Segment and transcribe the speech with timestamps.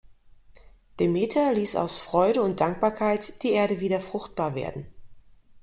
[0.99, 4.87] Demeter ließ aus Freude und Dankbarkeit die Erde wieder fruchtbar werden.